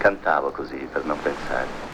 Cantavo 0.00 0.50
così 0.50 0.88
per 0.88 1.04
non 1.04 1.20
pensare. 1.20 1.89